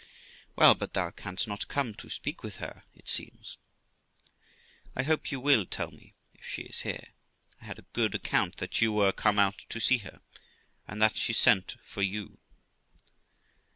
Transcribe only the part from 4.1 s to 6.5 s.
Girl. I hope you will tell me if